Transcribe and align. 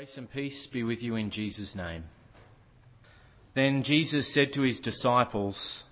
Grace 0.00 0.16
and 0.16 0.30
peace 0.30 0.66
be 0.72 0.82
with 0.82 1.02
you 1.02 1.14
in 1.16 1.30
Jesus' 1.30 1.74
name. 1.74 2.04
Then 3.54 3.82
Jesus 3.82 4.32
said 4.32 4.54
to 4.54 4.62
his 4.62 4.80
disciples, 4.80 5.82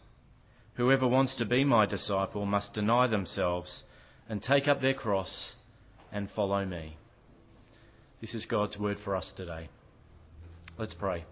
Whoever 0.77 1.07
wants 1.07 1.37
to 1.37 1.45
be 1.45 1.63
my 1.63 1.85
disciple 1.85 2.47
must 2.47 2.73
deny 2.73 3.07
themselves 3.07 3.83
and 4.27 4.43
take 4.43 4.67
up 4.67 4.81
their 4.81 4.95
cross 4.95 5.53
and 6.11 6.31
follow 6.31 6.65
me. 6.65 6.97
This 8.23 8.33
is 8.33 8.47
God's 8.47 8.79
word 8.79 8.97
for 9.05 9.15
us 9.15 9.31
today. 9.37 9.69
Let's 10.79 10.95
pray. 10.95 11.27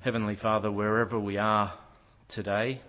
Heavenly 0.00 0.36
Father, 0.36 0.72
wherever 0.72 1.20
we 1.20 1.36
are 1.36 1.74
today, 2.30 2.80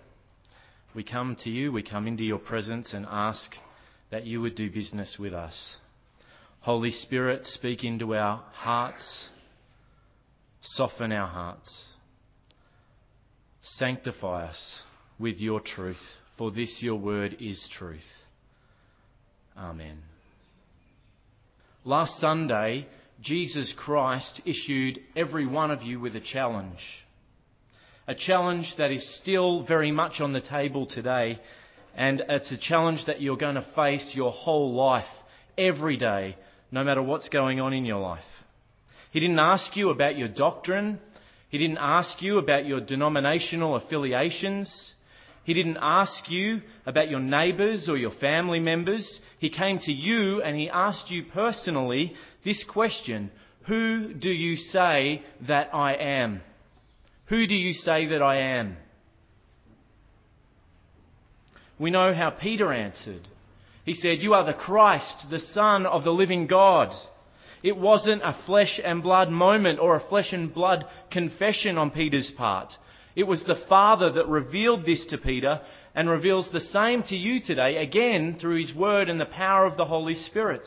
we 0.96 1.04
come 1.04 1.36
to 1.44 1.50
you, 1.50 1.74
we 1.74 1.84
come 1.84 2.08
into 2.08 2.24
your 2.24 2.40
presence 2.40 2.94
and 2.94 3.06
ask 3.10 3.56
that 4.10 4.26
you 4.26 4.40
would 4.40 4.56
do 4.56 4.72
business 4.72 5.18
with 5.20 5.34
us. 5.34 5.81
Holy 6.62 6.92
Spirit, 6.92 7.48
speak 7.48 7.84
into 7.84 8.14
our 8.14 8.44
hearts, 8.54 9.30
soften 10.62 11.12
our 11.12 11.26
hearts, 11.26 11.86
sanctify 13.64 14.46
us 14.46 14.84
with 15.18 15.38
your 15.38 15.60
truth, 15.60 15.98
for 16.38 16.52
this 16.52 16.78
your 16.80 16.98
word 16.98 17.36
is 17.40 17.68
truth. 17.80 18.00
Amen. 19.58 19.98
Last 21.84 22.20
Sunday, 22.20 22.86
Jesus 23.22 23.74
Christ 23.76 24.42
issued 24.46 25.00
every 25.16 25.48
one 25.48 25.72
of 25.72 25.82
you 25.82 26.00
with 26.00 26.16
a 26.16 26.22
challenge. 26.22 26.80
A 28.08 28.14
challenge 28.14 28.76
that 28.78 28.92
is 28.92 29.20
still 29.20 29.66
very 29.66 29.92
much 29.92 30.22
on 30.22 30.32
the 30.32 30.42
table 30.42 30.86
today, 30.86 31.40
and 31.96 32.22
it's 32.30 32.52
a 32.52 32.58
challenge 32.58 33.06
that 33.08 33.20
you're 33.20 33.36
going 33.36 33.56
to 33.56 33.66
face 33.76 34.14
your 34.16 34.32
whole 34.32 34.76
life, 34.76 35.08
every 35.58 35.98
day, 35.98 36.36
no 36.72 36.84
matter 36.84 37.02
what's 37.02 37.30
going 37.30 37.60
on 37.60 37.74
in 37.74 37.86
your 37.86 38.00
life. 38.00 38.24
He 39.12 39.20
didn't 39.20 39.40
ask 39.40 39.76
you 39.76 39.90
about 39.90 40.18
your 40.18 40.30
doctrine. 40.30 41.00
He 41.50 41.58
didn't 41.58 41.80
ask 41.80 42.22
you 42.22 42.38
about 42.38 42.66
your 42.66 42.80
denominational 42.80 43.76
affiliations. 43.76 44.94
He 45.44 45.54
didn't 45.54 45.78
ask 45.82 46.30
you 46.30 46.62
about 46.86 47.10
your 47.10 47.20
neighbours 47.20 47.90
or 47.90 47.98
your 47.98 48.12
family 48.12 48.60
members. 48.60 49.20
He 49.40 49.50
came 49.50 49.80
to 49.80 49.92
you 49.92 50.42
and 50.42 50.56
he 50.56 50.70
asked 50.70 51.12
you 51.12 51.24
personally 51.34 52.14
this 52.46 52.64
question 52.64 53.32
Who 53.68 54.14
do 54.14 54.30
you 54.30 54.56
say 54.56 55.24
that 55.48 55.74
I 55.74 55.96
am? 55.96 56.42
Who 57.26 57.48
do 57.48 57.56
you 57.56 57.74
say 57.74 58.08
that 58.08 58.22
I 58.22 58.38
am? 58.60 58.78
We 61.80 61.90
know 61.90 62.14
how 62.14 62.30
Peter 62.30 62.72
answered. 62.72 63.28
He 63.84 63.94
said, 63.94 64.22
You 64.22 64.34
are 64.34 64.46
the 64.46 64.54
Christ, 64.54 65.26
the 65.30 65.40
Son 65.40 65.86
of 65.86 66.04
the 66.04 66.12
living 66.12 66.48
God. 66.48 66.94
It 67.64 67.78
wasn't 67.78 68.24
a 68.24 68.38
flesh 68.46 68.80
and 68.84 69.04
blood 69.04 69.30
moment 69.30 69.80
or 69.80 69.96
a 69.96 70.08
flesh 70.10 70.34
and 70.34 70.54
blood 70.54 70.86
confession 71.12 71.78
on 71.78 71.92
Peter's 71.92 72.32
part. 72.32 72.74
It 73.16 73.24
was 73.28 73.44
the 73.44 73.62
Father 73.68 74.12
that 74.14 74.28
revealed 74.28 74.86
this 74.86 75.06
to 75.08 75.18
Peter 75.18 75.62
and 75.94 76.10
reveals 76.10 76.50
the 76.52 76.62
same 76.62 77.04
to 77.04 77.16
you 77.16 77.40
today, 77.40 77.78
again 77.78 78.38
through 78.40 78.60
His 78.60 78.74
Word 78.74 79.10
and 79.10 79.20
the 79.20 79.26
power 79.26 79.66
of 79.66 79.78
the 79.78 79.86
Holy 79.86 80.16
Spirit. 80.16 80.66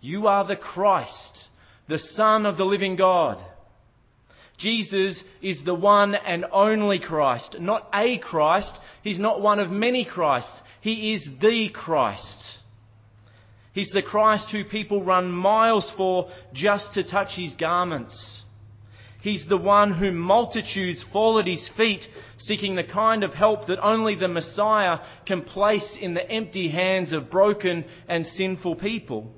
You 0.00 0.26
are 0.26 0.46
the 0.46 0.56
Christ, 0.56 1.48
the 1.88 1.98
Son 1.98 2.46
of 2.46 2.56
the 2.56 2.64
living 2.64 2.96
God. 2.96 3.44
Jesus 4.58 5.22
is 5.40 5.64
the 5.64 5.74
one 5.74 6.14
and 6.14 6.44
only 6.52 6.98
Christ, 6.98 7.56
not 7.60 7.88
a 7.94 8.18
Christ. 8.18 8.78
He's 9.02 9.18
not 9.18 9.40
one 9.40 9.58
of 9.58 9.70
many 9.70 10.04
Christs. 10.04 10.58
He 10.82 11.14
is 11.14 11.28
the 11.40 11.70
Christ. 11.72 12.58
He's 13.72 13.90
the 13.90 14.02
Christ 14.02 14.50
who 14.50 14.64
people 14.64 15.02
run 15.02 15.30
miles 15.30 15.90
for 15.96 16.28
just 16.52 16.94
to 16.94 17.08
touch 17.08 17.36
his 17.36 17.54
garments. 17.54 18.42
He's 19.20 19.46
the 19.48 19.56
one 19.56 19.92
whom 19.92 20.18
multitudes 20.18 21.04
fall 21.12 21.38
at 21.38 21.46
his 21.46 21.70
feet, 21.76 22.04
seeking 22.36 22.74
the 22.74 22.82
kind 22.82 23.22
of 23.22 23.32
help 23.32 23.68
that 23.68 23.80
only 23.80 24.16
the 24.16 24.26
Messiah 24.26 24.98
can 25.24 25.42
place 25.42 25.96
in 26.00 26.14
the 26.14 26.28
empty 26.28 26.68
hands 26.68 27.12
of 27.12 27.30
broken 27.30 27.84
and 28.08 28.26
sinful 28.26 28.74
people. 28.74 29.32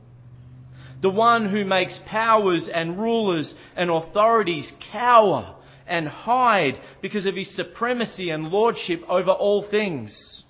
The 1.02 1.10
one 1.10 1.50
who 1.50 1.66
makes 1.66 2.00
powers 2.06 2.70
and 2.72 2.98
rulers 2.98 3.54
and 3.76 3.90
authorities 3.90 4.72
cower 4.90 5.56
and 5.86 6.08
hide 6.08 6.80
because 7.02 7.26
of 7.26 7.34
his 7.34 7.54
supremacy 7.54 8.30
and 8.30 8.48
lordship 8.48 9.02
over 9.06 9.30
all 9.30 9.68
things. 9.70 10.43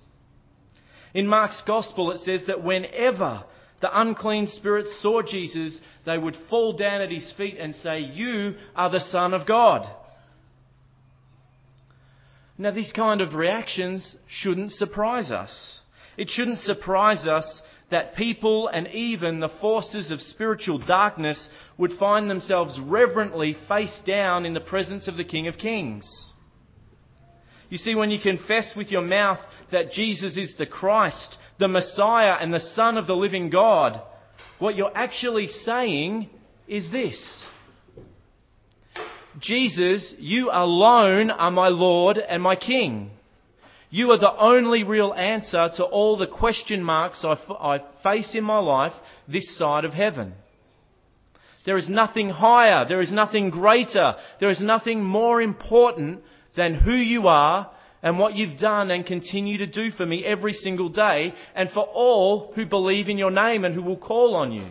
In 1.14 1.28
Mark's 1.28 1.62
Gospel, 1.64 2.10
it 2.10 2.20
says 2.20 2.46
that 2.48 2.64
whenever 2.64 3.44
the 3.80 4.00
unclean 4.00 4.48
spirits 4.48 4.90
saw 5.00 5.22
Jesus, 5.22 5.80
they 6.04 6.18
would 6.18 6.36
fall 6.50 6.72
down 6.72 7.00
at 7.00 7.10
his 7.10 7.32
feet 7.36 7.56
and 7.58 7.74
say, 7.76 8.00
You 8.00 8.56
are 8.74 8.90
the 8.90 9.00
Son 9.00 9.32
of 9.32 9.46
God. 9.46 9.88
Now, 12.58 12.70
these 12.70 12.92
kind 12.92 13.20
of 13.20 13.34
reactions 13.34 14.16
shouldn't 14.28 14.72
surprise 14.72 15.30
us. 15.30 15.80
It 16.16 16.30
shouldn't 16.30 16.60
surprise 16.60 17.26
us 17.26 17.62
that 17.90 18.14
people 18.14 18.68
and 18.68 18.88
even 18.88 19.40
the 19.40 19.48
forces 19.60 20.10
of 20.10 20.20
spiritual 20.20 20.78
darkness 20.78 21.48
would 21.78 21.92
find 21.98 22.30
themselves 22.30 22.78
reverently 22.80 23.56
face 23.68 24.00
down 24.06 24.46
in 24.46 24.54
the 24.54 24.60
presence 24.60 25.08
of 25.08 25.16
the 25.16 25.24
King 25.24 25.48
of 25.48 25.58
Kings. 25.58 26.04
You 27.68 27.78
see, 27.78 27.94
when 27.94 28.10
you 28.10 28.20
confess 28.20 28.72
with 28.76 28.90
your 28.90 29.02
mouth 29.02 29.40
that 29.72 29.92
Jesus 29.92 30.36
is 30.36 30.54
the 30.56 30.66
Christ, 30.66 31.36
the 31.58 31.68
Messiah, 31.68 32.36
and 32.40 32.52
the 32.52 32.60
Son 32.60 32.98
of 32.98 33.06
the 33.06 33.16
living 33.16 33.50
God, 33.50 34.00
what 34.58 34.76
you're 34.76 34.96
actually 34.96 35.48
saying 35.48 36.30
is 36.68 36.90
this 36.90 37.44
Jesus, 39.38 40.14
you 40.18 40.50
alone 40.52 41.30
are 41.30 41.50
my 41.50 41.68
Lord 41.68 42.18
and 42.18 42.42
my 42.42 42.56
King. 42.56 43.10
You 43.90 44.10
are 44.10 44.18
the 44.18 44.36
only 44.36 44.82
real 44.82 45.12
answer 45.12 45.70
to 45.76 45.84
all 45.84 46.16
the 46.16 46.26
question 46.26 46.82
marks 46.82 47.24
I, 47.24 47.32
f- 47.32 47.50
I 47.50 47.78
face 48.02 48.34
in 48.34 48.42
my 48.42 48.58
life 48.58 48.92
this 49.28 49.56
side 49.56 49.84
of 49.84 49.92
heaven. 49.92 50.34
There 51.64 51.76
is 51.76 51.88
nothing 51.88 52.30
higher, 52.30 52.86
there 52.88 53.00
is 53.00 53.12
nothing 53.12 53.50
greater, 53.50 54.14
there 54.40 54.50
is 54.50 54.60
nothing 54.60 55.02
more 55.02 55.40
important 55.40 56.22
than 56.56 56.74
who 56.74 56.94
you 56.94 57.28
are 57.28 57.70
and 58.04 58.18
what 58.18 58.36
you've 58.36 58.58
done 58.58 58.90
and 58.90 59.06
continue 59.06 59.56
to 59.58 59.66
do 59.66 59.90
for 59.90 60.04
me 60.04 60.22
every 60.26 60.52
single 60.52 60.90
day 60.90 61.32
and 61.54 61.70
for 61.70 61.84
all 61.84 62.52
who 62.54 62.66
believe 62.66 63.08
in 63.08 63.16
your 63.16 63.30
name 63.30 63.64
and 63.64 63.74
who 63.74 63.82
will 63.82 63.96
call 63.96 64.36
on 64.36 64.52
you. 64.52 64.66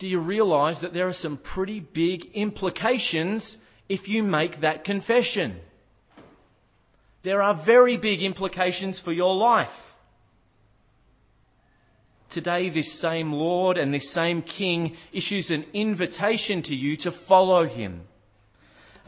Do 0.00 0.08
you 0.08 0.18
realize 0.18 0.80
that 0.82 0.92
there 0.92 1.06
are 1.06 1.12
some 1.12 1.38
pretty 1.38 1.78
big 1.78 2.24
implications 2.34 3.56
if 3.88 4.08
you 4.08 4.24
make 4.24 4.62
that 4.62 4.82
confession? 4.82 5.60
There 7.22 7.40
are 7.40 7.64
very 7.64 7.96
big 7.96 8.20
implications 8.22 9.00
for 9.00 9.12
your 9.12 9.34
life. 9.36 9.68
Today, 12.32 12.68
this 12.68 13.00
same 13.00 13.32
Lord 13.32 13.78
and 13.78 13.94
this 13.94 14.12
same 14.12 14.42
King 14.42 14.96
issues 15.12 15.50
an 15.50 15.66
invitation 15.72 16.64
to 16.64 16.74
you 16.74 16.96
to 16.98 17.12
follow 17.28 17.64
him. 17.64 18.02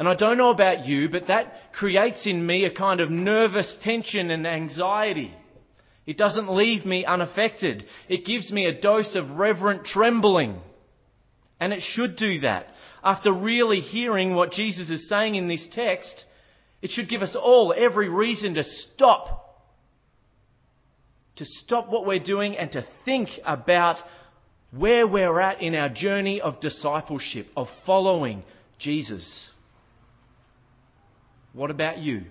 And 0.00 0.08
I 0.08 0.14
don't 0.14 0.38
know 0.38 0.48
about 0.48 0.86
you, 0.86 1.10
but 1.10 1.26
that 1.26 1.52
creates 1.74 2.26
in 2.26 2.46
me 2.46 2.64
a 2.64 2.74
kind 2.74 3.00
of 3.00 3.10
nervous 3.10 3.76
tension 3.82 4.30
and 4.30 4.46
anxiety. 4.46 5.30
It 6.06 6.16
doesn't 6.16 6.48
leave 6.48 6.86
me 6.86 7.04
unaffected. 7.04 7.84
It 8.08 8.24
gives 8.24 8.50
me 8.50 8.64
a 8.64 8.80
dose 8.80 9.14
of 9.14 9.32
reverent 9.32 9.84
trembling. 9.84 10.58
And 11.60 11.74
it 11.74 11.82
should 11.82 12.16
do 12.16 12.40
that. 12.40 12.68
After 13.04 13.30
really 13.30 13.80
hearing 13.80 14.34
what 14.34 14.52
Jesus 14.52 14.88
is 14.88 15.06
saying 15.06 15.34
in 15.34 15.48
this 15.48 15.68
text, 15.70 16.24
it 16.80 16.90
should 16.90 17.10
give 17.10 17.20
us 17.20 17.36
all 17.36 17.74
every 17.76 18.08
reason 18.08 18.54
to 18.54 18.64
stop. 18.64 19.66
To 21.36 21.44
stop 21.44 21.90
what 21.90 22.06
we're 22.06 22.24
doing 22.24 22.56
and 22.56 22.72
to 22.72 22.86
think 23.04 23.28
about 23.44 23.98
where 24.70 25.06
we're 25.06 25.40
at 25.40 25.60
in 25.60 25.74
our 25.74 25.90
journey 25.90 26.40
of 26.40 26.58
discipleship, 26.58 27.48
of 27.54 27.68
following 27.84 28.44
Jesus. 28.78 29.50
What 31.52 31.70
about 31.70 31.98
you? 31.98 32.24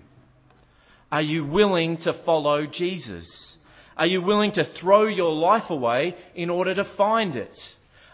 Are 1.12 1.22
you 1.22 1.44
willing 1.44 1.98
to 1.98 2.12
follow 2.24 2.66
Jesus? 2.66 3.56
Are 3.96 4.06
you 4.06 4.22
willing 4.22 4.52
to 4.52 4.64
throw 4.80 5.06
your 5.06 5.32
life 5.32 5.70
away 5.70 6.16
in 6.34 6.48
order 6.50 6.74
to 6.74 6.90
find 6.96 7.36
it? 7.36 7.56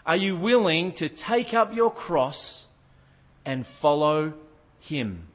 Are 0.05 0.17
you 0.17 0.39
willing 0.39 0.93
to 0.97 1.09
take 1.09 1.53
up 1.53 1.73
your 1.73 1.93
cross 1.93 2.65
and 3.45 3.65
follow 3.81 4.33
Him, 4.79 5.27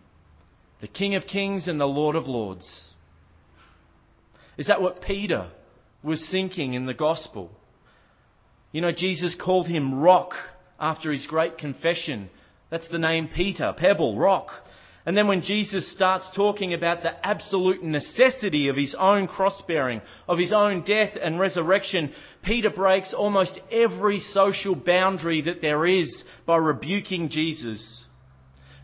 the 0.81 0.89
King 0.89 1.15
of 1.15 1.27
Kings 1.27 1.69
and 1.69 1.81
the 1.81 1.87
Lord 1.87 2.17
of 2.17 2.27
Lords? 2.27 2.89
Is 4.59 4.67
that 4.67 4.83
what 4.83 5.03
Peter 5.03 5.51
was 6.03 6.29
thinking 6.31 6.75
in 6.75 6.87
the 6.87 6.95
Gospel? 6.95 7.51
You 8.73 8.81
know, 8.81 8.93
Jesus 8.93 9.35
called 9.35 9.69
him 9.69 10.01
rock 10.01 10.33
after 10.81 11.13
his 11.13 11.27
great 11.27 11.59
confession. 11.59 12.31
That's 12.71 12.89
the 12.89 12.99
name 12.99 13.29
Peter, 13.35 13.75
pebble, 13.77 14.19
rock. 14.19 14.51
And 15.05 15.17
then 15.17 15.27
when 15.27 15.43
Jesus 15.43 15.91
starts 15.93 16.31
talking 16.37 16.75
about 16.75 17.03
the 17.03 17.27
absolute 17.27 17.83
necessity 17.83 18.69
of 18.69 18.77
his 18.77 18.95
own 18.97 19.27
cross 19.27 19.61
bearing, 19.67 20.01
of 20.29 20.39
his 20.39 20.53
own 20.53 20.85
death 20.85 21.17
and 21.21 21.41
resurrection, 21.41 22.13
Peter 22.45 22.71
breaks 22.71 23.13
almost 23.13 23.59
every 23.71 24.21
social 24.21 24.77
boundary 24.77 25.43
that 25.43 25.61
there 25.61 25.85
is 25.87 26.23
by 26.47 26.57
rebuking 26.57 27.31
Jesus. 27.31 28.05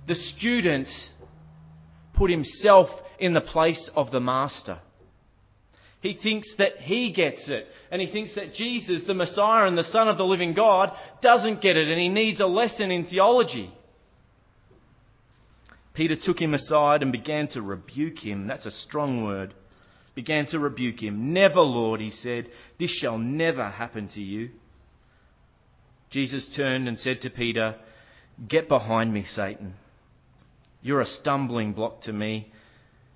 The 0.08 0.16
student 0.16 0.88
put 2.14 2.30
himself 2.30 2.88
in 3.20 3.32
the 3.32 3.40
place 3.40 3.88
of 3.94 4.10
the 4.10 4.20
master. 4.20 4.80
He 6.00 6.14
thinks 6.20 6.52
that 6.58 6.78
he 6.78 7.12
gets 7.12 7.48
it. 7.48 7.66
And 7.90 8.02
he 8.02 8.10
thinks 8.10 8.34
that 8.34 8.54
Jesus, 8.54 9.04
the 9.04 9.14
Messiah 9.14 9.66
and 9.66 9.78
the 9.78 9.84
Son 9.84 10.08
of 10.08 10.18
the 10.18 10.24
living 10.24 10.54
God, 10.54 10.92
doesn't 11.22 11.62
get 11.62 11.76
it 11.76 11.88
and 11.88 11.98
he 11.98 12.08
needs 12.08 12.40
a 12.40 12.46
lesson 12.46 12.90
in 12.90 13.06
theology. 13.06 13.72
Peter 15.98 16.14
took 16.14 16.40
him 16.40 16.54
aside 16.54 17.02
and 17.02 17.10
began 17.10 17.48
to 17.48 17.60
rebuke 17.60 18.20
him. 18.20 18.46
That's 18.46 18.66
a 18.66 18.70
strong 18.70 19.24
word. 19.24 19.52
Began 20.14 20.46
to 20.46 20.60
rebuke 20.60 21.02
him. 21.02 21.32
Never, 21.32 21.60
Lord, 21.60 22.00
he 22.00 22.10
said, 22.10 22.48
this 22.78 22.92
shall 22.92 23.18
never 23.18 23.68
happen 23.68 24.06
to 24.14 24.20
you. 24.20 24.50
Jesus 26.08 26.54
turned 26.56 26.86
and 26.86 26.96
said 26.96 27.22
to 27.22 27.30
Peter, 27.30 27.74
Get 28.48 28.68
behind 28.68 29.12
me, 29.12 29.24
Satan. 29.24 29.74
You're 30.82 31.00
a 31.00 31.04
stumbling 31.04 31.72
block 31.72 32.02
to 32.02 32.12
me. 32.12 32.52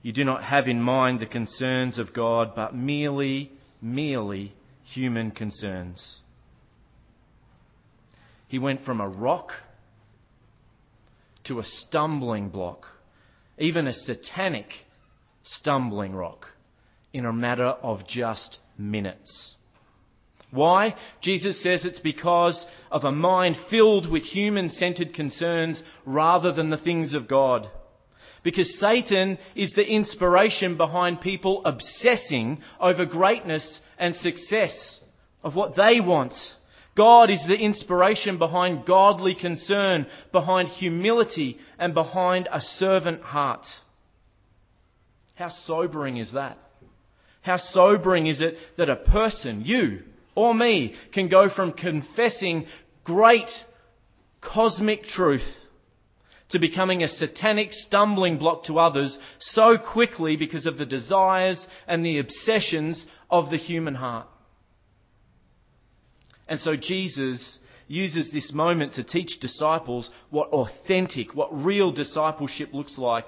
You 0.02 0.12
do 0.12 0.24
not 0.24 0.42
have 0.42 0.66
in 0.66 0.82
mind 0.82 1.20
the 1.20 1.26
concerns 1.26 1.98
of 1.98 2.12
God, 2.12 2.50
but 2.56 2.74
merely, 2.74 3.52
merely 3.80 4.54
human 4.82 5.30
concerns. 5.30 6.16
He 8.48 8.58
went 8.58 8.84
from 8.84 9.00
a 9.00 9.08
rock 9.08 9.52
to 11.44 11.58
a 11.58 11.64
stumbling 11.64 12.48
block, 12.48 12.86
even 13.58 13.86
a 13.86 13.92
satanic 13.92 14.66
stumbling 15.42 16.14
rock, 16.14 16.46
in 17.12 17.26
a 17.26 17.32
matter 17.32 17.66
of 17.66 18.06
just 18.06 18.58
minutes. 18.78 19.54
Why? 20.50 20.94
Jesus 21.22 21.62
says 21.62 21.84
it's 21.84 21.98
because 21.98 22.64
of 22.90 23.04
a 23.04 23.12
mind 23.12 23.56
filled 23.70 24.10
with 24.10 24.22
human 24.22 24.68
centered 24.68 25.14
concerns 25.14 25.82
rather 26.04 26.52
than 26.52 26.68
the 26.68 26.76
things 26.76 27.14
of 27.14 27.26
God. 27.26 27.70
Because 28.42 28.78
Satan 28.78 29.38
is 29.54 29.72
the 29.72 29.86
inspiration 29.86 30.76
behind 30.76 31.20
people 31.20 31.62
obsessing 31.64 32.60
over 32.80 33.06
greatness 33.06 33.80
and 33.98 34.14
success 34.14 35.00
of 35.42 35.54
what 35.54 35.74
they 35.74 36.00
want 36.00 36.34
God 36.94 37.30
is 37.30 37.42
the 37.46 37.56
inspiration 37.56 38.38
behind 38.38 38.84
godly 38.84 39.34
concern, 39.34 40.06
behind 40.30 40.68
humility, 40.68 41.58
and 41.78 41.94
behind 41.94 42.48
a 42.52 42.60
servant 42.60 43.22
heart. 43.22 43.66
How 45.34 45.48
sobering 45.48 46.18
is 46.18 46.32
that? 46.32 46.58
How 47.40 47.56
sobering 47.56 48.26
is 48.26 48.40
it 48.40 48.56
that 48.76 48.90
a 48.90 48.96
person, 48.96 49.62
you 49.64 50.02
or 50.34 50.54
me, 50.54 50.94
can 51.12 51.28
go 51.28 51.48
from 51.48 51.72
confessing 51.72 52.66
great 53.04 53.50
cosmic 54.40 55.04
truth 55.04 55.48
to 56.50 56.58
becoming 56.58 57.02
a 57.02 57.08
satanic 57.08 57.72
stumbling 57.72 58.38
block 58.38 58.64
to 58.64 58.78
others 58.78 59.18
so 59.38 59.78
quickly 59.78 60.36
because 60.36 60.66
of 60.66 60.76
the 60.76 60.86
desires 60.86 61.66
and 61.86 62.04
the 62.04 62.18
obsessions 62.18 63.04
of 63.30 63.50
the 63.50 63.56
human 63.56 63.94
heart? 63.94 64.26
And 66.48 66.60
so 66.60 66.76
Jesus 66.76 67.58
uses 67.88 68.30
this 68.32 68.52
moment 68.52 68.94
to 68.94 69.04
teach 69.04 69.40
disciples 69.40 70.10
what 70.30 70.48
authentic, 70.48 71.34
what 71.34 71.52
real 71.52 71.92
discipleship 71.92 72.70
looks 72.72 72.96
like. 72.96 73.26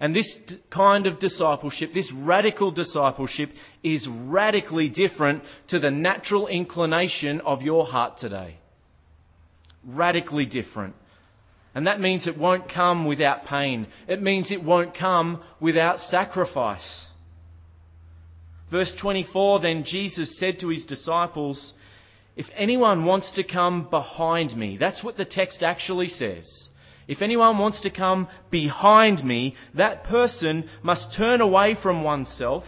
And 0.00 0.14
this 0.14 0.36
kind 0.70 1.06
of 1.06 1.20
discipleship, 1.20 1.94
this 1.94 2.12
radical 2.12 2.70
discipleship, 2.70 3.50
is 3.82 4.08
radically 4.08 4.88
different 4.88 5.44
to 5.68 5.78
the 5.78 5.90
natural 5.90 6.48
inclination 6.48 7.40
of 7.40 7.62
your 7.62 7.86
heart 7.86 8.18
today. 8.18 8.58
Radically 9.86 10.46
different. 10.46 10.94
And 11.74 11.86
that 11.86 12.00
means 12.00 12.26
it 12.26 12.38
won't 12.38 12.72
come 12.72 13.06
without 13.06 13.46
pain. 13.46 13.86
It 14.06 14.22
means 14.22 14.50
it 14.50 14.62
won't 14.62 14.96
come 14.96 15.42
without 15.60 15.98
sacrifice. 15.98 17.06
Verse 18.70 18.94
24 19.00 19.60
Then 19.60 19.84
Jesus 19.84 20.38
said 20.38 20.60
to 20.60 20.68
his 20.68 20.84
disciples, 20.84 21.72
if 22.36 22.46
anyone 22.56 23.04
wants 23.04 23.32
to 23.32 23.44
come 23.44 23.88
behind 23.90 24.56
me, 24.56 24.76
that's 24.78 25.04
what 25.04 25.16
the 25.16 25.24
text 25.24 25.62
actually 25.62 26.08
says. 26.08 26.68
If 27.06 27.22
anyone 27.22 27.58
wants 27.58 27.82
to 27.82 27.90
come 27.90 28.28
behind 28.50 29.22
me, 29.22 29.54
that 29.74 30.04
person 30.04 30.68
must 30.82 31.14
turn 31.16 31.40
away 31.40 31.76
from 31.80 32.02
oneself 32.02 32.64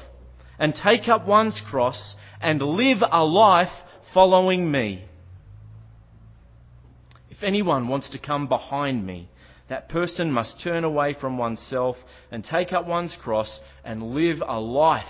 and 0.58 0.74
take 0.74 1.08
up 1.08 1.26
one's 1.26 1.60
cross 1.68 2.16
and 2.40 2.60
live 2.62 2.98
a 3.10 3.24
life 3.24 3.72
following 4.14 4.70
me. 4.70 5.04
If 7.30 7.42
anyone 7.42 7.88
wants 7.88 8.10
to 8.10 8.18
come 8.18 8.46
behind 8.46 9.04
me, 9.04 9.28
that 9.68 9.88
person 9.88 10.30
must 10.30 10.60
turn 10.62 10.84
away 10.84 11.14
from 11.20 11.38
oneself 11.38 11.96
and 12.30 12.44
take 12.44 12.72
up 12.72 12.86
one's 12.86 13.16
cross 13.20 13.60
and 13.84 14.14
live 14.14 14.42
a 14.46 14.60
life 14.60 15.04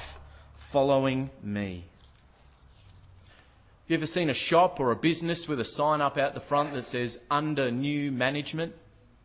following 0.73 1.31
me. 1.43 1.87
Have 3.87 3.91
you 3.93 3.97
ever 3.99 4.07
seen 4.09 4.31
a 4.31 4.35
shop 4.35 4.81
or 4.81 4.91
a 4.91 4.97
business 4.97 5.47
with 5.49 5.61
a 5.61 5.65
sign 5.65 6.01
up 6.01 6.19
out 6.19 6.35
the 6.35 6.41
front 6.41 6.75
that 6.75 6.87
says 6.87 7.17
under 7.31 7.71
new 7.71 8.11
management? 8.11 8.73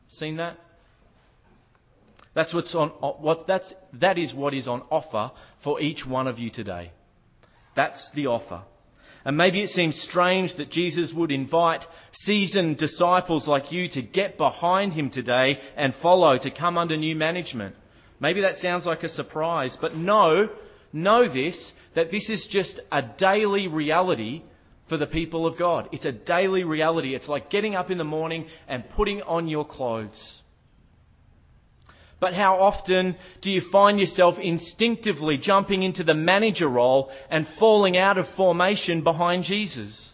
Seen 0.08 0.38
that? 0.38 0.56
That's 2.36 2.54
what's 2.54 2.76
on 2.76 2.92
uh, 3.02 3.14
what 3.14 3.48
that's 3.48 3.74
that 3.94 4.20
is 4.20 4.36
what 4.36 4.54
is 4.54 4.68
on 4.68 4.84
offer 4.92 5.32
for 5.64 5.82
each 5.82 6.06
one 6.06 6.28
of 6.28 6.38
you 6.38 6.52
today. 6.52 6.92
That's 7.76 8.12
the 8.14 8.28
offer. 8.28 8.62
And 9.26 9.36
maybe 9.36 9.64
it 9.64 9.70
seems 9.70 10.00
strange 10.00 10.56
that 10.58 10.70
Jesus 10.70 11.12
would 11.12 11.32
invite 11.32 11.84
seasoned 12.14 12.78
disciples 12.78 13.48
like 13.48 13.72
you 13.72 13.90
to 13.90 14.04
get 14.04 14.38
behind 14.38 14.94
him 14.94 15.10
today 15.10 15.58
and 15.76 15.96
follow, 16.04 16.38
to 16.38 16.52
come 16.52 16.78
under 16.78 16.96
new 16.96 17.16
management. 17.16 17.74
Maybe 18.20 18.42
that 18.42 18.58
sounds 18.58 18.86
like 18.86 19.02
a 19.02 19.10
surprise, 19.10 19.76
but 19.82 19.96
know, 19.96 20.50
know 20.94 21.28
this, 21.28 21.74
that 21.96 22.12
this 22.12 22.30
is 22.30 22.48
just 22.52 22.80
a 22.92 23.02
daily 23.02 23.68
reality 23.68 24.44
for 24.92 24.98
the 24.98 25.08
people 25.08 25.48
of 25.48 25.58
God. 25.58 25.88
It's 25.94 26.04
a 26.04 26.12
daily 26.12 26.66
reality. 26.66 27.16
It's 27.16 27.30
like 27.30 27.50
getting 27.50 27.76
up 27.76 27.90
in 27.92 27.98
the 27.98 28.04
morning 28.04 28.48
and 28.68 28.84
putting 28.90 29.22
on 29.22 29.48
your 29.48 29.66
clothes. 29.66 30.42
But 32.20 32.34
how 32.34 32.60
often 32.60 33.16
do 33.42 33.50
you 33.50 33.62
find 33.72 34.02
yourself 34.02 34.36
instinctively 34.38 35.38
jumping 35.38 35.84
into 35.84 36.04
the 36.04 36.14
manager 36.14 36.68
role 36.68 37.10
and 37.30 37.48
falling 37.58 37.96
out 37.96 38.18
of 38.18 38.26
formation 38.36 39.02
behind 39.02 39.46
Jesus? 39.46 40.12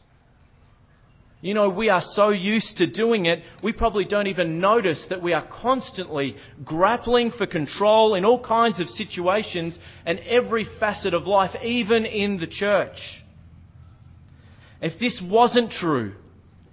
You 1.42 1.56
know, 1.56 1.72
we 1.72 1.90
are 1.90 2.04
so 2.04 2.30
used 2.30 2.78
to 2.78 2.86
doing 2.86 3.26
it, 3.26 3.42
we 3.64 3.74
probably 3.74 4.06
don't 4.06 4.28
even 4.28 4.60
notice 4.60 5.08
that 5.10 5.24
we 5.24 5.34
are 5.34 5.48
constantly 5.60 6.36
grappling 6.64 7.32
for 7.32 7.48
control 7.48 8.14
in 8.14 8.26
all 8.26 8.44
kinds 8.44 8.80
of 8.80 8.90
situations 8.90 9.80
and 10.06 10.20
every 10.20 10.68
facet 10.80 11.16
of 11.16 11.26
life, 11.26 11.56
even 11.64 12.06
in 12.06 12.38
the 12.38 12.48
church. 12.48 13.24
If 14.82 15.00
this 15.00 15.22
wasn't 15.24 15.72
true, 15.72 16.14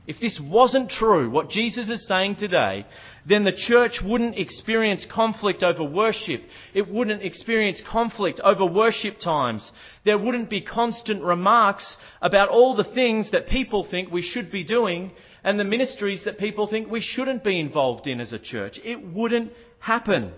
if 0.06 0.20
this 0.20 0.38
wasn't 0.38 0.90
true, 0.90 1.30
what 1.30 1.48
Jesus 1.48 1.88
is 1.88 2.06
saying 2.06 2.36
today, 2.36 2.84
then 3.26 3.44
the 3.44 3.52
church 3.52 4.00
wouldn't 4.04 4.38
experience 4.38 5.06
conflict 5.10 5.62
over 5.62 5.82
worship. 5.82 6.42
It 6.74 6.86
wouldn't 6.88 7.22
experience 7.22 7.80
conflict 7.90 8.38
over 8.44 8.66
worship 8.66 9.18
times. 9.18 9.70
There 10.04 10.18
wouldn't 10.18 10.50
be 10.50 10.60
constant 10.60 11.22
remarks 11.22 11.96
about 12.20 12.50
all 12.50 12.76
the 12.76 12.84
things 12.84 13.30
that 13.30 13.48
people 13.48 13.86
think 13.90 14.10
we 14.10 14.20
should 14.20 14.52
be 14.52 14.62
doing 14.62 15.12
and 15.42 15.58
the 15.58 15.64
ministries 15.64 16.24
that 16.24 16.38
people 16.38 16.66
think 16.66 16.90
we 16.90 17.00
shouldn't 17.00 17.42
be 17.42 17.58
involved 17.58 18.06
in 18.06 18.20
as 18.20 18.32
a 18.32 18.38
church. 18.38 18.78
It 18.84 19.02
wouldn't 19.02 19.52
happen. 19.78 20.32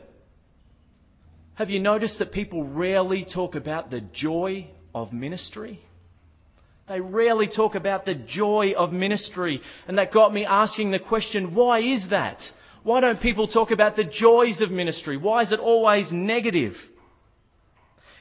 Have 1.54 1.70
you 1.70 1.80
noticed 1.80 2.20
that 2.20 2.30
people 2.30 2.64
rarely 2.64 3.24
talk 3.24 3.56
about 3.56 3.90
the 3.90 4.00
joy 4.00 4.68
of 4.94 5.12
ministry? 5.12 5.80
They 6.88 7.00
rarely 7.00 7.48
talk 7.48 7.74
about 7.74 8.04
the 8.04 8.14
joy 8.14 8.74
of 8.76 8.92
ministry. 8.92 9.60
And 9.88 9.98
that 9.98 10.12
got 10.12 10.32
me 10.32 10.44
asking 10.44 10.92
the 10.92 11.00
question, 11.00 11.54
why 11.54 11.80
is 11.80 12.10
that? 12.10 12.38
Why 12.84 13.00
don't 13.00 13.20
people 13.20 13.48
talk 13.48 13.72
about 13.72 13.96
the 13.96 14.04
joys 14.04 14.60
of 14.60 14.70
ministry? 14.70 15.16
Why 15.16 15.42
is 15.42 15.50
it 15.50 15.58
always 15.58 16.12
negative? 16.12 16.74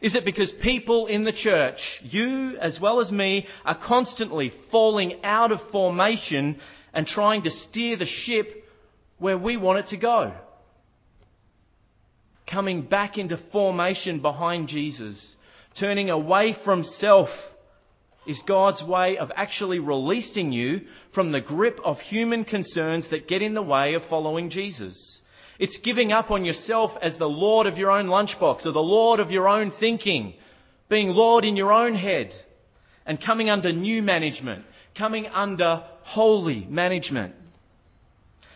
Is 0.01 0.15
it 0.15 0.25
because 0.25 0.51
people 0.62 1.05
in 1.05 1.24
the 1.24 1.31
church, 1.31 1.79
you 2.01 2.57
as 2.60 2.79
well 2.81 3.00
as 3.00 3.12
me, 3.12 3.48
are 3.63 3.77
constantly 3.77 4.51
falling 4.72 5.24
out 5.24 5.51
of 5.51 5.60
formation 5.72 6.60
and 6.93 7.05
trying 7.05 7.43
to 7.43 7.51
steer 7.51 7.98
the 7.98 8.05
ship 8.05 8.48
where 9.19 9.38
we 9.38 9.57
want 9.57 9.79
it 9.79 9.88
to 9.89 9.98
go? 9.98 10.34
Coming 12.50 12.81
back 12.81 13.19
into 13.19 13.38
formation 13.51 14.22
behind 14.22 14.67
Jesus, 14.67 15.36
turning 15.79 16.10
away 16.10 16.57
from 16.65 16.84
self 16.84 17.29
is 18.27 18.41
God's 18.48 18.84
way 18.84 19.17
of 19.17 19.32
actually 19.36 19.79
releasing 19.79 20.51
you 20.51 20.82
from 21.13 21.32
the 21.32 21.41
grip 21.41 21.79
of 21.84 22.00
human 22.00 22.44
concerns 22.44 23.10
that 23.10 23.27
get 23.27 23.41
in 23.41 23.53
the 23.53 23.62
way 23.62 23.94
of 23.94 24.03
following 24.10 24.50
Jesus. 24.50 25.22
It's 25.60 25.79
giving 25.84 26.12
up 26.12 26.32
on 26.32 26.44
yourself 26.44 26.91
as 27.01 27.17
the 27.17 27.25
Lord 27.25 27.67
of 27.67 27.77
your 27.77 27.91
own 27.91 28.08
lunchbox 28.08 28.65
or 28.65 28.72
the 28.72 28.79
Lord 28.79 29.20
of 29.20 29.32
your 29.32 29.48
own 29.48 29.72
thinking, 29.79 30.34
being 30.89 31.10
Lord 31.10 31.46
in 31.46 31.55
your 31.55 31.72
own 31.72 31.96
head 31.96 32.34
and 33.05 33.24
coming 33.24 33.50
under 33.50 33.72
new 33.72 34.01
management, 34.01 34.65
coming 34.98 35.27
under 35.27 35.84
holy 36.03 36.65
management. 36.65 37.36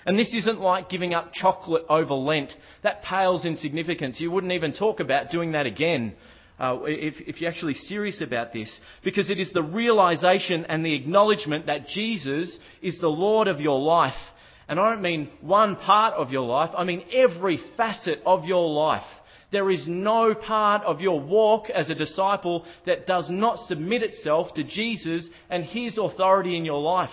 And 0.06 0.18
this 0.18 0.34
isn't 0.34 0.60
like 0.60 0.90
giving 0.90 1.14
up 1.14 1.34
chocolate 1.34 1.86
over 1.90 2.14
Lent. 2.14 2.52
That 2.84 3.04
pales 3.04 3.46
in 3.46 3.58
significance. 3.58 4.20
You 4.20 4.32
wouldn't 4.32 4.54
even 4.54 4.74
talk 4.74 5.00
about 5.00 5.30
doing 5.30 5.52
that 5.52 5.66
again 5.66 6.16
uh, 6.60 6.80
if, 6.84 7.16
if 7.22 7.42
you're 7.42 7.50
actually 7.50 7.74
serious 7.74 8.22
about 8.22 8.54
this. 8.54 8.80
Because 9.04 9.30
it 9.30 9.40
is 9.40 9.52
the 9.54 9.64
realization 9.64 10.66
and 10.66 10.86
the 10.86 10.96
acknowledgement 10.96 11.68
that 11.68 11.88
Jesus 11.88 12.58
is 12.82 13.00
the 13.00 13.08
Lord 13.08 13.48
of 13.48 13.62
your 13.62 13.80
life. 13.80 14.20
And 14.68 14.80
I 14.80 14.90
don't 14.90 15.02
mean 15.02 15.30
one 15.42 15.78
part 15.78 16.14
of 16.14 16.32
your 16.32 16.46
life, 16.46 16.72
I 16.78 16.84
mean 16.84 17.04
every 17.12 17.60
facet 17.78 18.22
of 18.26 18.46
your 18.46 18.70
life. 18.70 19.06
There 19.52 19.72
is 19.72 19.88
no 19.88 20.36
part 20.36 20.84
of 20.84 21.02
your 21.02 21.20
walk 21.20 21.72
as 21.72 21.90
a 21.90 21.96
disciple 21.96 22.66
that 22.86 23.08
does 23.08 23.32
not 23.32 23.68
submit 23.68 24.04
itself 24.04 24.54
to 24.54 24.64
Jesus 24.64 25.28
and 25.50 25.64
His 25.64 25.98
authority 25.98 26.56
in 26.56 26.66
your 26.66 26.82
life. 26.82 27.10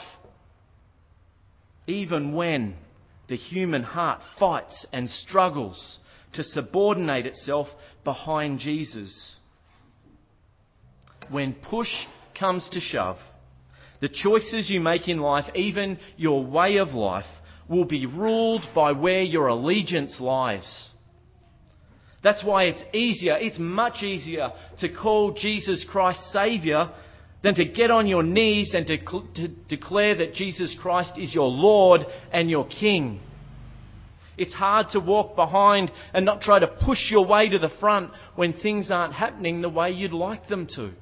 Even 1.87 2.35
when 2.35 2.75
the 3.29 3.37
human 3.37 3.83
heart 3.83 4.21
fights 4.39 4.87
and 4.93 5.09
struggles 5.09 5.99
to 6.35 6.45
subordinate 6.45 7.25
itself 7.25 7.69
behind 8.07 8.61
Jesus. 8.61 9.35
When 11.29 11.53
push 11.53 11.91
comes 12.39 12.67
to 12.71 12.81
shove, 12.81 13.19
the 14.01 14.09
choices 14.09 14.71
you 14.71 14.81
make 14.81 15.09
in 15.09 15.19
life, 15.19 15.45
even 15.55 15.99
your 16.17 16.43
way 16.43 16.77
of 16.77 16.91
life, 16.91 17.27
will 17.69 17.85
be 17.85 18.07
ruled 18.07 18.63
by 18.75 18.93
where 18.93 19.23
your 19.23 19.49
allegiance 19.49 20.21
lies. 20.21 20.89
That's 22.23 22.45
why 22.45 22.65
it's 22.65 22.83
easier, 22.95 23.37
it's 23.37 23.59
much 23.59 24.03
easier 24.03 24.53
to 24.81 24.89
call 24.89 25.33
Jesus 25.33 25.85
Christ 25.89 26.21
Saviour 26.33 26.93
than 27.43 27.57
to 27.57 27.65
get 27.65 27.91
on 27.91 28.07
your 28.07 28.23
knees 28.23 28.73
and 28.73 28.87
to, 28.87 28.99
to, 29.35 29.49
declare 29.69 30.15
that 30.17 30.35
Jesus 30.35 30.77
Christ 30.81 31.19
is 31.19 31.35
your 31.35 31.49
Lord 31.49 32.03
and 32.33 32.49
your 32.49 32.67
King. 32.67 33.21
It's 34.37 34.55
hard 34.55 34.91
to 34.91 35.01
walk 35.01 35.35
behind 35.35 35.91
and 36.13 36.25
not 36.27 36.43
try 36.43 36.59
to 36.59 36.67
push 36.67 37.11
your 37.11 37.27
way 37.27 37.49
to 37.49 37.59
the 37.59 37.71
front 37.81 38.11
when 38.35 38.53
things 38.53 38.91
aren't 38.91 39.15
happening 39.15 39.63
the 39.63 39.69
way 39.69 39.91
you'd 39.91 40.13
like 40.13 40.49
them 40.49 40.67
to. 40.77 40.93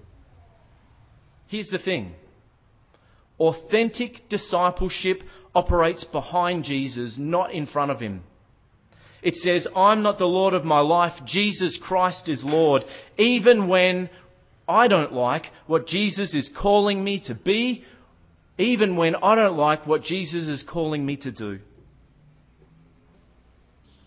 Here's 1.48 1.70
the 1.70 1.78
thing 1.78 2.14
authentic 3.38 4.28
discipleship 4.28 5.22
operates 5.54 6.04
behind 6.04 6.64
Jesus, 6.64 7.16
not 7.18 7.52
in 7.52 7.66
front 7.66 7.90
of 7.90 8.00
him. 8.00 8.22
It 9.22 9.36
says, 9.36 9.66
I'm 9.74 10.02
not 10.02 10.18
the 10.18 10.26
Lord 10.26 10.54
of 10.54 10.64
my 10.64 10.80
life, 10.80 11.14
Jesus 11.24 11.78
Christ 11.82 12.28
is 12.28 12.44
Lord. 12.44 12.84
Even 13.16 13.68
when 13.68 14.10
I 14.68 14.86
don't 14.86 15.12
like 15.12 15.46
what 15.66 15.86
Jesus 15.86 16.34
is 16.34 16.50
calling 16.60 17.02
me 17.02 17.22
to 17.26 17.34
be, 17.34 17.84
even 18.58 18.96
when 18.96 19.16
I 19.16 19.34
don't 19.34 19.56
like 19.56 19.86
what 19.86 20.02
Jesus 20.02 20.46
is 20.46 20.62
calling 20.62 21.04
me 21.04 21.16
to 21.18 21.32
do. 21.32 21.60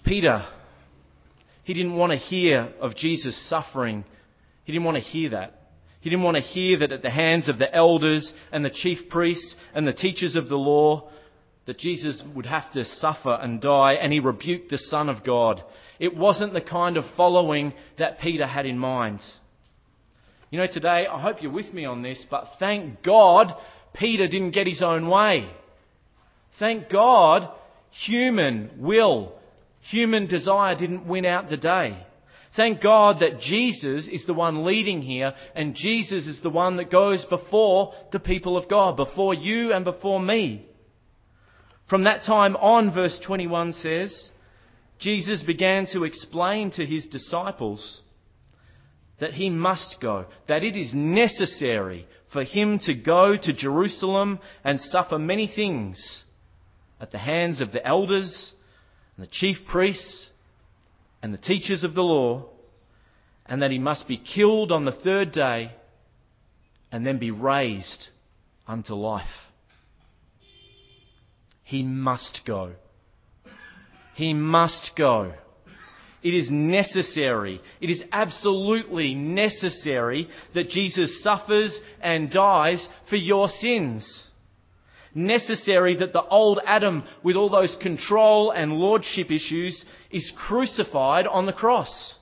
Peter, 0.08 0.46
he 1.66 1.74
didn't 1.74 1.98
want 1.98 2.14
to 2.14 2.18
hear 2.18 2.72
of 2.80 2.96
Jesus 2.96 3.50
suffering. 3.50 4.06
He 4.64 4.72
didn't 4.72 4.86
want 4.86 4.96
to 4.96 5.04
hear 5.04 5.32
that. 5.32 5.54
He 6.00 6.10
didn't 6.10 6.24
want 6.24 6.38
to 6.38 6.42
hear 6.42 6.80
that 6.80 6.94
at 6.94 7.02
the 7.02 7.10
hands 7.10 7.50
of 7.50 7.60
the 7.60 7.74
elders 7.74 8.32
and 8.52 8.64
the 8.64 8.70
chief 8.70 9.10
priests 9.10 9.56
and 9.74 9.86
the 9.86 9.92
teachers 9.92 10.38
of 10.38 10.48
the 10.48 10.56
law, 10.56 11.10
that 11.66 11.78
Jesus 11.78 12.24
would 12.34 12.46
have 12.46 12.72
to 12.72 12.86
suffer 12.86 13.34
and 13.34 13.60
die, 13.60 13.96
and 13.96 14.14
he 14.14 14.22
rebuked 14.22 14.70
the 14.70 14.78
Son 14.78 15.10
of 15.10 15.26
God. 15.26 15.62
It 16.00 16.16
wasn't 16.16 16.54
the 16.54 16.62
kind 16.62 16.96
of 16.96 17.04
following 17.18 17.74
that 18.00 18.20
Peter 18.20 18.48
had 18.48 18.66
in 18.66 18.80
mind. 18.80 19.20
You 20.50 20.60
know, 20.60 20.68
today, 20.68 21.06
I 21.12 21.20
hope 21.20 21.42
you're 21.42 21.52
with 21.52 21.74
me 21.74 21.84
on 21.84 22.04
this, 22.04 22.26
but 22.32 22.52
thank 22.60 23.04
God 23.04 23.54
Peter 23.94 24.30
didn't 24.30 24.52
get 24.52 24.68
his 24.68 24.82
own 24.82 25.10
way. 25.10 25.50
Thank 26.60 26.90
God 26.90 27.50
human 27.90 28.72
will, 28.78 29.37
human 29.90 30.28
desire 30.28 30.76
didn't 30.76 31.08
win 31.08 31.26
out 31.26 31.50
the 31.50 31.58
day. 31.58 31.98
Thank 32.56 32.82
God 32.82 33.20
that 33.20 33.40
Jesus 33.40 34.08
is 34.08 34.26
the 34.26 34.34
one 34.34 34.66
leading 34.66 35.02
here, 35.02 35.34
and 35.56 35.76
Jesus 35.76 36.26
is 36.26 36.42
the 36.42 36.50
one 36.50 36.78
that 36.78 36.92
goes 36.92 37.24
before 37.26 37.94
the 38.12 38.20
people 38.20 38.58
of 38.58 38.68
God, 38.68 38.98
before 38.98 39.34
you 39.34 39.74
and 39.74 39.86
before 39.86 40.20
me. 40.20 40.66
From 41.90 42.06
that 42.06 42.24
time 42.24 42.56
on, 42.56 42.94
verse 42.94 43.20
21 43.26 43.74
says, 43.74 44.32
Jesus 45.00 45.44
began 45.44 45.86
to 45.94 46.04
explain 46.04 46.72
to 46.72 46.86
his 46.86 47.08
disciples 47.08 48.02
that 49.20 49.34
he 49.34 49.50
must 49.50 49.98
go, 50.02 50.26
that 50.48 50.64
it 50.64 50.76
is 50.76 50.94
necessary 50.94 52.08
for 52.34 52.44
him 52.44 52.80
to 52.80 52.94
go 52.94 53.38
to 53.38 53.54
Jerusalem 53.54 54.40
and 54.64 54.80
suffer 54.80 55.20
many 55.20 55.48
things 55.48 56.24
at 57.00 57.12
the 57.12 57.18
hands 57.20 57.62
of 57.62 57.72
the 57.72 57.86
elders 57.86 58.54
and 59.18 59.26
the 59.26 59.32
chief 59.32 59.58
priests 59.68 60.30
and 61.22 61.34
the 61.34 61.38
teachers 61.38 61.84
of 61.84 61.96
the 61.96 62.04
law, 62.04 62.46
and 63.48 63.62
that 63.62 63.72
he 63.72 63.80
must 63.80 64.08
be 64.08 64.18
killed 64.18 64.72
on 64.72 64.86
the 64.86 64.92
third 64.92 65.32
day 65.32 65.72
and 66.92 67.06
then 67.06 67.18
be 67.18 67.32
raised 67.32 68.08
unto 68.68 68.94
life. 68.94 69.26
He 71.64 71.84
must 71.84 72.42
go. 72.46 72.74
He 74.16 74.34
must 74.34 74.92
go. 74.98 75.34
It 76.24 76.34
is 76.34 76.50
necessary. 76.50 77.62
It 77.80 77.90
is 77.90 78.04
absolutely 78.12 79.16
necessary 79.16 80.30
that 80.54 80.70
Jesus 80.70 81.24
suffers 81.24 81.78
and 82.02 82.32
dies 82.32 82.88
for 83.10 83.16
your 83.16 83.50
sins. 83.50 84.28
Necessary 85.18 85.96
that 85.96 86.14
the 86.14 86.22
old 86.22 86.60
Adam, 86.64 87.04
with 87.24 87.36
all 87.36 87.50
those 87.50 87.76
control 87.82 88.52
and 88.52 88.74
lordship 88.74 89.32
issues, 89.32 89.84
is 90.12 90.32
crucified 90.38 91.26
on 91.26 91.48
the 91.48 91.54
cross. 91.54 92.14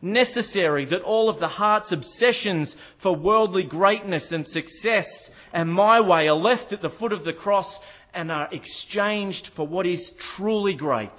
Necessary 0.00 0.84
that 0.84 1.02
all 1.02 1.28
of 1.28 1.40
the 1.40 1.48
heart's 1.48 1.90
obsessions 1.90 2.76
for 3.02 3.16
worldly 3.16 3.64
greatness 3.64 4.30
and 4.30 4.46
success 4.46 5.08
and 5.52 5.68
my 5.74 6.00
way 6.00 6.28
are 6.28 6.36
left 6.36 6.72
at 6.72 6.82
the 6.82 6.90
foot 7.00 7.12
of 7.12 7.24
the 7.24 7.32
cross 7.32 7.80
and 8.14 8.30
are 8.30 8.48
exchanged 8.52 9.50
for 9.56 9.66
what 9.66 9.84
is 9.84 10.12
truly 10.36 10.76
great. 10.76 11.10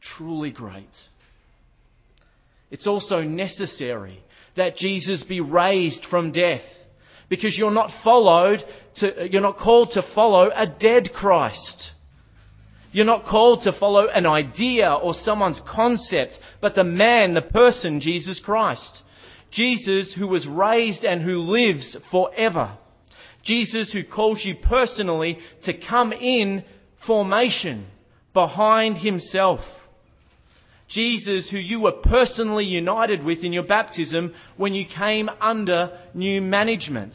Truly 0.00 0.50
great. 0.50 0.90
It's 2.72 2.88
also 2.88 3.20
necessary 3.20 4.24
that 4.56 4.76
Jesus 4.76 5.22
be 5.22 5.40
raised 5.40 6.04
from 6.10 6.32
death 6.32 6.64
because 7.32 7.56
you're 7.56 7.70
not 7.70 7.90
followed 8.04 8.62
to, 8.96 9.26
you're 9.30 9.40
not 9.40 9.56
called 9.56 9.92
to 9.92 10.02
follow 10.14 10.50
a 10.54 10.66
dead 10.66 11.14
Christ. 11.14 11.92
You're 12.92 13.06
not 13.06 13.24
called 13.24 13.62
to 13.62 13.72
follow 13.72 14.06
an 14.06 14.26
idea 14.26 14.92
or 14.92 15.14
someone's 15.14 15.62
concept, 15.66 16.38
but 16.60 16.74
the 16.74 16.84
man, 16.84 17.32
the 17.32 17.40
person, 17.40 18.00
Jesus 18.00 18.38
Christ. 18.38 19.00
Jesus 19.50 20.12
who 20.12 20.26
was 20.26 20.46
raised 20.46 21.06
and 21.06 21.22
who 21.22 21.38
lives 21.38 21.96
forever. 22.10 22.76
Jesus 23.42 23.90
who 23.90 24.04
calls 24.04 24.44
you 24.44 24.54
personally 24.62 25.38
to 25.62 25.72
come 25.72 26.12
in 26.12 26.62
formation 27.06 27.86
behind 28.34 28.98
himself. 28.98 29.60
Jesus 30.88 31.48
who 31.50 31.58
you 31.58 31.80
were 31.80 31.92
personally 31.92 32.64
united 32.64 33.24
with 33.24 33.44
in 33.44 33.52
your 33.52 33.66
baptism 33.66 34.34
when 34.56 34.74
you 34.74 34.84
came 34.86 35.28
under 35.40 35.98
new 36.14 36.40
management. 36.40 37.14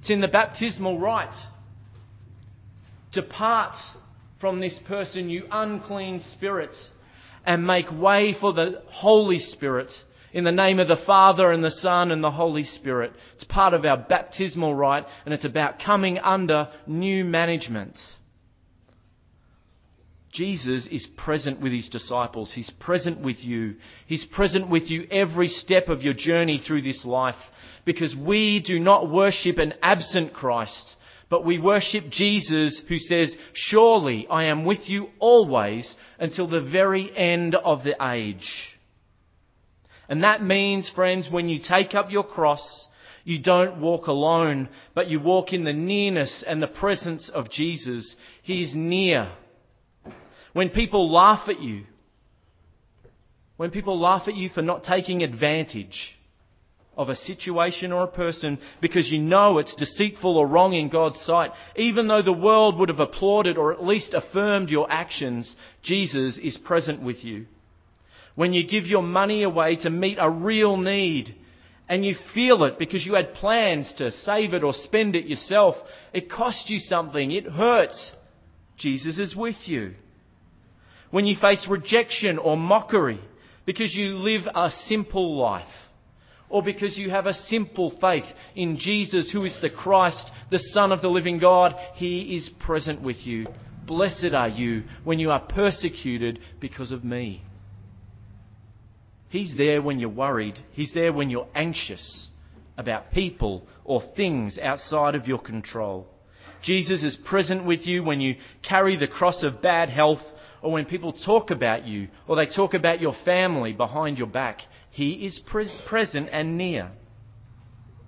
It's 0.00 0.10
in 0.10 0.20
the 0.20 0.28
baptismal 0.28 0.98
rite. 0.98 1.34
Depart 3.12 3.74
from 4.40 4.60
this 4.60 4.78
person, 4.86 5.28
you 5.28 5.44
unclean 5.50 6.22
spirit, 6.34 6.74
and 7.44 7.66
make 7.66 7.90
way 7.90 8.36
for 8.38 8.52
the 8.52 8.82
Holy 8.86 9.38
Spirit 9.38 9.90
in 10.32 10.44
the 10.44 10.52
name 10.52 10.78
of 10.78 10.88
the 10.88 11.02
Father 11.06 11.50
and 11.50 11.64
the 11.64 11.70
Son 11.70 12.10
and 12.10 12.22
the 12.22 12.30
Holy 12.30 12.64
Spirit. 12.64 13.12
It's 13.34 13.44
part 13.44 13.74
of 13.74 13.84
our 13.84 13.96
baptismal 13.96 14.74
rite 14.74 15.06
and 15.24 15.34
it's 15.34 15.44
about 15.44 15.80
coming 15.80 16.18
under 16.18 16.68
new 16.86 17.24
management. 17.24 17.96
Jesus 20.32 20.86
is 20.90 21.06
present 21.16 21.60
with 21.60 21.72
his 21.72 21.88
disciples. 21.88 22.52
He's 22.54 22.70
present 22.70 23.20
with 23.20 23.38
you. 23.38 23.76
He's 24.06 24.26
present 24.26 24.68
with 24.68 24.90
you 24.90 25.06
every 25.10 25.48
step 25.48 25.88
of 25.88 26.02
your 26.02 26.14
journey 26.14 26.58
through 26.64 26.82
this 26.82 27.04
life 27.04 27.36
because 27.84 28.14
we 28.14 28.60
do 28.60 28.78
not 28.78 29.10
worship 29.10 29.56
an 29.56 29.74
absent 29.82 30.34
Christ, 30.34 30.96
but 31.30 31.46
we 31.46 31.58
worship 31.58 32.10
Jesus 32.10 32.80
who 32.88 32.98
says, 32.98 33.34
Surely 33.54 34.26
I 34.30 34.44
am 34.44 34.64
with 34.64 34.88
you 34.88 35.08
always 35.18 35.94
until 36.18 36.48
the 36.48 36.60
very 36.60 37.10
end 37.16 37.54
of 37.54 37.84
the 37.84 37.96
age. 38.02 38.48
And 40.10 40.24
that 40.24 40.42
means, 40.42 40.90
friends, 40.94 41.28
when 41.30 41.48
you 41.48 41.60
take 41.66 41.94
up 41.94 42.10
your 42.10 42.24
cross, 42.24 42.86
You 43.28 43.38
don't 43.38 43.82
walk 43.82 44.06
alone, 44.06 44.70
but 44.94 45.08
you 45.08 45.20
walk 45.20 45.52
in 45.52 45.64
the 45.64 45.74
nearness 45.74 46.42
and 46.46 46.62
the 46.62 46.66
presence 46.66 47.28
of 47.28 47.50
Jesus. 47.50 48.16
He 48.42 48.62
is 48.62 48.74
near. 48.74 49.30
When 50.58 50.70
people 50.70 51.12
laugh 51.12 51.48
at 51.48 51.62
you, 51.62 51.84
when 53.58 53.70
people 53.70 54.00
laugh 54.00 54.26
at 54.26 54.34
you 54.34 54.48
for 54.48 54.60
not 54.60 54.82
taking 54.82 55.22
advantage 55.22 56.18
of 56.96 57.08
a 57.08 57.14
situation 57.14 57.92
or 57.92 58.02
a 58.02 58.08
person 58.08 58.58
because 58.80 59.08
you 59.08 59.20
know 59.20 59.58
it's 59.58 59.76
deceitful 59.76 60.36
or 60.36 60.48
wrong 60.48 60.72
in 60.72 60.88
God's 60.88 61.20
sight, 61.20 61.52
even 61.76 62.08
though 62.08 62.22
the 62.22 62.32
world 62.32 62.76
would 62.76 62.88
have 62.88 62.98
applauded 62.98 63.56
or 63.56 63.72
at 63.72 63.84
least 63.84 64.14
affirmed 64.14 64.68
your 64.68 64.90
actions, 64.90 65.54
Jesus 65.84 66.38
is 66.38 66.56
present 66.56 67.04
with 67.04 67.22
you. 67.22 67.46
When 68.34 68.52
you 68.52 68.66
give 68.66 68.86
your 68.86 69.04
money 69.04 69.44
away 69.44 69.76
to 69.82 69.90
meet 69.90 70.18
a 70.20 70.28
real 70.28 70.76
need 70.76 71.36
and 71.88 72.04
you 72.04 72.16
feel 72.34 72.64
it 72.64 72.80
because 72.80 73.06
you 73.06 73.14
had 73.14 73.34
plans 73.34 73.94
to 73.98 74.10
save 74.10 74.54
it 74.54 74.64
or 74.64 74.72
spend 74.72 75.14
it 75.14 75.26
yourself, 75.26 75.76
it 76.12 76.28
cost 76.28 76.68
you 76.68 76.80
something, 76.80 77.30
it 77.30 77.46
hurts. 77.46 78.10
Jesus 78.76 79.20
is 79.20 79.36
with 79.36 79.68
you. 79.68 79.94
When 81.10 81.26
you 81.26 81.36
face 81.40 81.66
rejection 81.68 82.38
or 82.38 82.56
mockery 82.56 83.20
because 83.64 83.94
you 83.94 84.16
live 84.16 84.42
a 84.54 84.70
simple 84.70 85.36
life, 85.36 85.68
or 86.50 86.62
because 86.62 86.96
you 86.96 87.10
have 87.10 87.26
a 87.26 87.34
simple 87.34 87.92
faith 88.00 88.24
in 88.54 88.78
Jesus, 88.78 89.30
who 89.30 89.44
is 89.44 89.56
the 89.60 89.68
Christ, 89.68 90.30
the 90.50 90.58
Son 90.58 90.92
of 90.92 91.02
the 91.02 91.08
living 91.08 91.38
God, 91.38 91.74
He 91.94 92.36
is 92.36 92.48
present 92.60 93.02
with 93.02 93.18
you. 93.26 93.46
Blessed 93.86 94.32
are 94.34 94.48
you 94.48 94.84
when 95.04 95.18
you 95.18 95.30
are 95.30 95.40
persecuted 95.40 96.40
because 96.60 96.92
of 96.92 97.04
me. 97.04 97.42
He's 99.28 99.54
there 99.56 99.82
when 99.82 99.98
you're 99.98 100.08
worried. 100.08 100.58
He's 100.72 100.94
there 100.94 101.12
when 101.12 101.28
you're 101.28 101.48
anxious 101.54 102.28
about 102.78 103.12
people 103.12 103.66
or 103.84 104.02
things 104.16 104.58
outside 104.58 105.14
of 105.14 105.26
your 105.26 105.38
control. 105.38 106.06
Jesus 106.62 107.02
is 107.02 107.18
present 107.26 107.66
with 107.66 107.86
you 107.86 108.02
when 108.02 108.20
you 108.20 108.36
carry 108.66 108.96
the 108.96 109.06
cross 109.06 109.42
of 109.42 109.60
bad 109.60 109.90
health 109.90 110.22
or 110.62 110.72
when 110.72 110.84
people 110.84 111.12
talk 111.12 111.50
about 111.50 111.86
you 111.86 112.08
or 112.26 112.36
they 112.36 112.46
talk 112.46 112.74
about 112.74 113.00
your 113.00 113.14
family 113.24 113.72
behind 113.72 114.18
your 114.18 114.26
back. 114.26 114.60
He 114.90 115.26
is 115.26 115.40
pres- 115.46 115.74
present 115.88 116.28
and 116.32 116.56
near. 116.56 116.90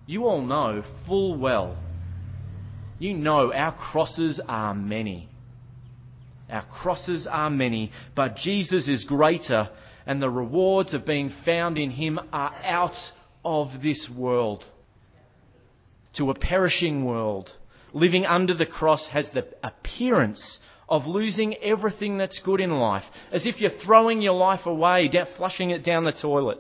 You 0.06 0.26
all 0.26 0.42
know 0.42 0.82
full 1.06 1.38
well. 1.38 1.76
You 2.98 3.14
know 3.14 3.52
our 3.52 3.72
crosses 3.72 4.40
are 4.46 4.74
many. 4.74 5.28
Our 6.50 6.64
crosses 6.66 7.28
are 7.30 7.48
many, 7.48 7.92
but 8.16 8.36
Jesus 8.36 8.88
is 8.88 9.04
greater, 9.04 9.70
and 10.04 10.20
the 10.20 10.28
rewards 10.28 10.92
of 10.94 11.06
being 11.06 11.32
found 11.44 11.78
in 11.78 11.92
Him 11.92 12.18
are 12.32 12.52
out 12.64 12.96
of 13.44 13.82
this 13.82 14.10
world. 14.14 14.64
To 16.16 16.30
a 16.30 16.34
perishing 16.34 17.04
world, 17.04 17.50
living 17.92 18.26
under 18.26 18.52
the 18.52 18.66
cross 18.66 19.08
has 19.12 19.30
the 19.32 19.46
appearance 19.62 20.58
of 20.90 21.06
losing 21.06 21.54
everything 21.62 22.18
that's 22.18 22.40
good 22.40 22.60
in 22.60 22.70
life, 22.72 23.04
as 23.32 23.46
if 23.46 23.60
you're 23.60 23.70
throwing 23.70 24.20
your 24.20 24.34
life 24.34 24.66
away, 24.66 25.08
flushing 25.36 25.70
it 25.70 25.84
down 25.84 26.04
the 26.04 26.12
toilet. 26.12 26.58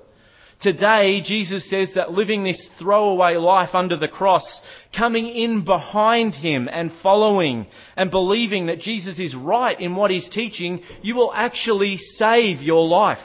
Today, 0.60 1.22
Jesus 1.24 1.68
says 1.70 1.92
that 1.94 2.12
living 2.12 2.44
this 2.44 2.70
throwaway 2.78 3.36
life 3.36 3.70
under 3.74 3.96
the 3.96 4.08
cross, 4.08 4.60
coming 4.96 5.26
in 5.26 5.64
behind 5.64 6.34
Him 6.34 6.68
and 6.70 6.92
following 7.02 7.66
and 7.96 8.10
believing 8.10 8.66
that 8.66 8.78
Jesus 8.78 9.18
is 9.18 9.34
right 9.34 9.78
in 9.80 9.96
what 9.96 10.10
He's 10.10 10.28
teaching, 10.28 10.82
you 11.00 11.14
will 11.14 11.32
actually 11.32 11.96
save 11.96 12.60
your 12.60 12.86
life. 12.86 13.18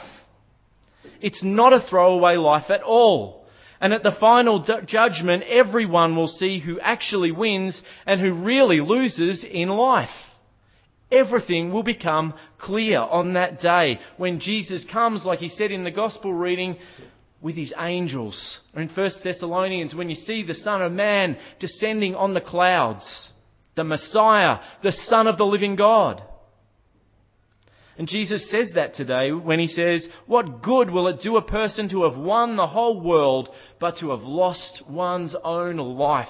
It's 1.20 1.44
not 1.44 1.74
a 1.74 1.80
throwaway 1.80 2.36
life 2.36 2.70
at 2.70 2.82
all. 2.82 3.46
And 3.82 3.92
at 3.92 4.02
the 4.02 4.16
final 4.18 4.66
judgment, 4.86 5.42
everyone 5.42 6.16
will 6.16 6.28
see 6.28 6.58
who 6.58 6.80
actually 6.80 7.32
wins 7.32 7.82
and 8.06 8.18
who 8.18 8.32
really 8.32 8.80
loses 8.80 9.44
in 9.44 9.68
life. 9.68 10.08
Everything 11.10 11.72
will 11.72 11.84
become 11.84 12.34
clear 12.58 12.98
on 12.98 13.34
that 13.34 13.60
day 13.60 14.00
when 14.16 14.40
Jesus 14.40 14.84
comes, 14.92 15.24
like 15.24 15.38
he 15.38 15.48
said 15.48 15.70
in 15.70 15.84
the 15.84 15.90
gospel 15.90 16.32
reading, 16.34 16.76
with 17.40 17.54
his 17.54 17.72
angels. 17.78 18.58
Or 18.74 18.82
in 18.82 18.88
1 18.88 19.10
Thessalonians, 19.22 19.94
when 19.94 20.10
you 20.10 20.16
see 20.16 20.42
the 20.44 20.54
Son 20.54 20.82
of 20.82 20.90
Man 20.90 21.36
descending 21.60 22.14
on 22.16 22.34
the 22.34 22.40
clouds, 22.40 23.30
the 23.76 23.84
Messiah, 23.84 24.58
the 24.82 24.92
Son 24.92 25.28
of 25.28 25.38
the 25.38 25.46
living 25.46 25.76
God. 25.76 26.22
And 27.98 28.08
Jesus 28.08 28.50
says 28.50 28.72
that 28.74 28.94
today 28.94 29.32
when 29.32 29.58
he 29.58 29.68
says, 29.68 30.06
What 30.26 30.62
good 30.62 30.90
will 30.90 31.08
it 31.08 31.20
do 31.22 31.36
a 31.36 31.42
person 31.42 31.88
to 31.90 32.02
have 32.04 32.18
won 32.18 32.56
the 32.56 32.66
whole 32.66 33.00
world 33.00 33.48
but 33.78 33.98
to 33.98 34.10
have 34.10 34.22
lost 34.22 34.82
one's 34.88 35.34
own 35.44 35.76
life? 35.76 36.28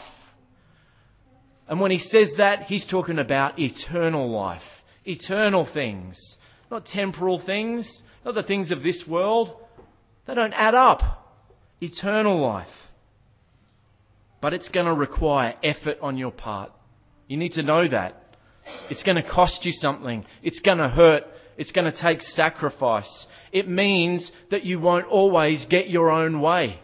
And 1.68 1.80
when 1.80 1.90
he 1.90 1.98
says 1.98 2.34
that, 2.38 2.64
he's 2.64 2.86
talking 2.86 3.18
about 3.18 3.58
eternal 3.58 4.30
life, 4.30 4.62
eternal 5.04 5.68
things, 5.72 6.36
not 6.70 6.86
temporal 6.86 7.38
things, 7.44 8.02
not 8.24 8.34
the 8.34 8.42
things 8.42 8.70
of 8.70 8.82
this 8.82 9.04
world, 9.08 9.56
they 10.26 10.34
don't 10.34 10.52
add 10.52 10.74
up. 10.74 11.24
Eternal 11.80 12.40
life. 12.40 12.68
But 14.40 14.54
it's 14.54 14.68
going 14.68 14.86
to 14.86 14.94
require 14.94 15.54
effort 15.62 15.98
on 16.00 16.16
your 16.16 16.30
part. 16.30 16.70
You 17.28 17.36
need 17.36 17.52
to 17.52 17.62
know 17.62 17.86
that. 17.88 18.22
It's 18.90 19.02
going 19.02 19.16
to 19.16 19.28
cost 19.28 19.64
you 19.64 19.72
something. 19.72 20.24
It's 20.42 20.60
going 20.60 20.78
to 20.78 20.88
hurt. 20.88 21.24
It's 21.56 21.72
going 21.72 21.90
to 21.90 22.00
take 22.00 22.20
sacrifice. 22.20 23.26
It 23.52 23.68
means 23.68 24.30
that 24.50 24.64
you 24.64 24.80
won't 24.80 25.06
always 25.06 25.66
get 25.66 25.88
your 25.88 26.10
own 26.10 26.40
way. 26.40 26.80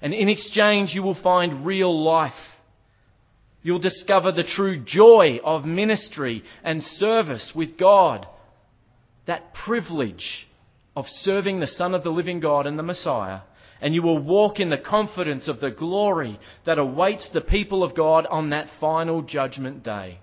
And 0.00 0.14
in 0.14 0.28
exchange, 0.28 0.94
you 0.94 1.02
will 1.02 1.20
find 1.20 1.66
real 1.66 2.04
life. 2.04 2.32
You'll 3.62 3.78
discover 3.78 4.32
the 4.32 4.44
true 4.44 4.78
joy 4.82 5.40
of 5.44 5.64
ministry 5.64 6.44
and 6.62 6.82
service 6.82 7.52
with 7.54 7.76
God. 7.76 8.26
That 9.26 9.52
privilege 9.52 10.48
of 10.96 11.06
serving 11.06 11.60
the 11.60 11.66
Son 11.66 11.94
of 11.94 12.02
the 12.02 12.10
living 12.10 12.40
God 12.40 12.66
and 12.66 12.78
the 12.78 12.82
Messiah, 12.82 13.40
and 13.80 13.94
you 13.94 14.02
will 14.02 14.18
walk 14.18 14.58
in 14.58 14.70
the 14.70 14.78
confidence 14.78 15.48
of 15.48 15.60
the 15.60 15.70
glory 15.70 16.40
that 16.66 16.78
awaits 16.78 17.30
the 17.32 17.40
people 17.40 17.84
of 17.84 17.94
God 17.94 18.26
on 18.26 18.50
that 18.50 18.68
final 18.80 19.22
judgment 19.22 19.82
day. 19.82 20.18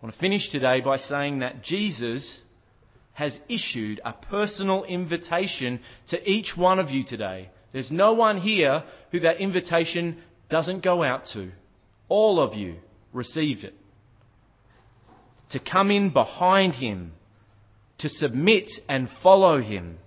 I 0.00 0.06
want 0.06 0.14
to 0.14 0.20
finish 0.20 0.48
today 0.50 0.80
by 0.80 0.96
saying 0.96 1.40
that 1.40 1.62
Jesus 1.62 2.40
has 3.12 3.38
issued 3.48 4.00
a 4.04 4.12
personal 4.12 4.84
invitation 4.84 5.80
to 6.08 6.30
each 6.30 6.56
one 6.56 6.78
of 6.78 6.90
you 6.90 7.04
today. 7.04 7.50
There's 7.72 7.90
no 7.90 8.14
one 8.14 8.40
here 8.40 8.84
who 9.12 9.20
that 9.20 9.40
invitation 9.40 10.22
doesn't 10.48 10.82
go 10.82 11.02
out 11.02 11.26
to. 11.32 11.50
All 12.10 12.38
of 12.38 12.54
you 12.54 12.76
received 13.14 13.64
it. 13.64 13.74
To 15.52 15.58
come 15.58 15.90
in 15.90 16.10
behind 16.10 16.74
him 16.74 17.12
to 18.00 18.08
submit 18.08 18.70
and 18.88 19.08
follow 19.22 19.60
him, 19.60 19.98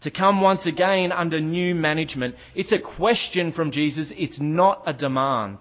to 0.00 0.10
come 0.10 0.40
once 0.40 0.66
again 0.66 1.12
under 1.12 1.40
new 1.40 1.74
management. 1.74 2.34
It's 2.54 2.72
a 2.72 2.78
question 2.78 3.52
from 3.52 3.72
Jesus, 3.72 4.10
it's 4.16 4.40
not 4.40 4.82
a 4.86 4.92
demand. 4.92 5.58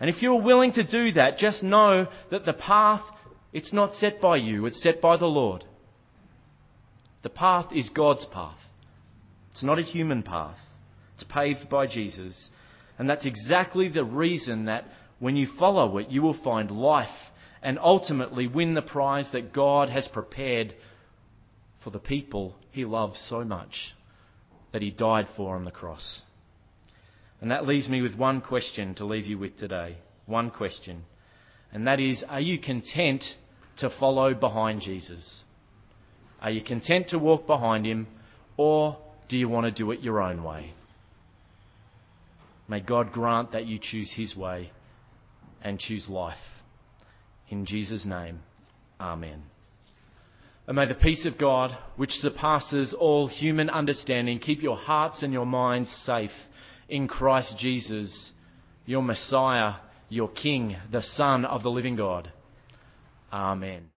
And 0.00 0.10
if 0.10 0.22
you're 0.22 0.40
willing 0.40 0.72
to 0.72 0.84
do 0.84 1.12
that, 1.12 1.38
just 1.38 1.62
know 1.62 2.08
that 2.30 2.44
the 2.44 2.52
path, 2.54 3.02
it's 3.52 3.72
not 3.72 3.94
set 3.94 4.20
by 4.20 4.36
you, 4.36 4.66
it's 4.66 4.82
set 4.82 5.00
by 5.00 5.16
the 5.16 5.26
Lord. 5.26 5.64
The 7.22 7.30
path 7.30 7.66
is 7.72 7.90
God's 7.90 8.26
path. 8.26 8.58
It's 9.52 9.62
not 9.62 9.78
a 9.78 9.82
human 9.82 10.22
path. 10.22 10.58
It's 11.14 11.24
paved 11.24 11.68
by 11.68 11.86
Jesus. 11.86 12.50
And 12.98 13.08
that's 13.08 13.26
exactly 13.26 13.88
the 13.88 14.04
reason 14.04 14.66
that 14.66 14.84
when 15.18 15.36
you 15.36 15.46
follow 15.58 15.98
it, 15.98 16.08
you 16.08 16.22
will 16.22 16.40
find 16.42 16.70
life 16.70 17.08
and 17.62 17.78
ultimately 17.78 18.46
win 18.46 18.74
the 18.74 18.82
prize 18.82 19.30
that 19.32 19.52
God 19.52 19.88
has 19.88 20.08
prepared 20.08 20.74
for 21.82 21.90
the 21.90 21.98
people 21.98 22.56
he 22.70 22.84
loves 22.84 23.24
so 23.28 23.44
much 23.44 23.94
that 24.72 24.82
he 24.82 24.90
died 24.90 25.28
for 25.36 25.56
on 25.56 25.64
the 25.64 25.70
cross. 25.70 26.22
And 27.40 27.50
that 27.50 27.66
leaves 27.66 27.88
me 27.88 28.02
with 28.02 28.16
one 28.16 28.40
question 28.40 28.94
to 28.96 29.04
leave 29.04 29.26
you 29.26 29.38
with 29.38 29.58
today. 29.58 29.96
One 30.26 30.50
question. 30.50 31.04
And 31.72 31.86
that 31.86 32.00
is 32.00 32.24
Are 32.28 32.40
you 32.40 32.58
content 32.58 33.24
to 33.78 33.90
follow 33.90 34.34
behind 34.34 34.82
Jesus? 34.82 35.42
Are 36.40 36.50
you 36.50 36.62
content 36.62 37.08
to 37.08 37.18
walk 37.18 37.46
behind 37.46 37.86
him? 37.86 38.06
Or 38.56 38.96
do 39.28 39.36
you 39.36 39.48
want 39.48 39.66
to 39.66 39.72
do 39.72 39.90
it 39.90 40.00
your 40.00 40.20
own 40.20 40.42
way? 40.42 40.72
May 42.68 42.80
God 42.80 43.12
grant 43.12 43.52
that 43.52 43.66
you 43.66 43.78
choose 43.80 44.12
his 44.14 44.36
way 44.36 44.70
and 45.62 45.78
choose 45.78 46.08
life. 46.08 46.36
In 47.48 47.66
Jesus' 47.66 48.04
name, 48.06 48.40
Amen. 49.00 49.42
And 50.66 50.76
may 50.76 50.86
the 50.86 50.94
peace 50.94 51.26
of 51.26 51.38
God, 51.38 51.76
which 51.96 52.12
surpasses 52.12 52.94
all 52.94 53.26
human 53.26 53.68
understanding, 53.68 54.38
keep 54.38 54.62
your 54.62 54.76
hearts 54.76 55.22
and 55.22 55.32
your 55.32 55.46
minds 55.46 55.90
safe 56.06 56.30
in 56.88 57.08
Christ 57.08 57.58
Jesus, 57.58 58.30
your 58.86 59.02
Messiah, 59.02 59.74
your 60.08 60.28
King, 60.28 60.76
the 60.90 61.02
Son 61.02 61.44
of 61.44 61.64
the 61.64 61.70
living 61.70 61.96
God. 61.96 62.30
Amen. 63.32 63.88